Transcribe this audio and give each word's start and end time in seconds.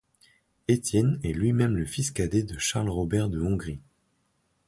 Étienne 0.67 1.19
est 1.23 1.31
lui-même 1.31 1.77
le 1.77 1.85
fils 1.85 2.09
cadet 2.09 2.41
de 2.41 2.57
Charles 2.57 2.89
Robert 2.89 3.29
de 3.29 3.39
Hongrie. 3.39 3.81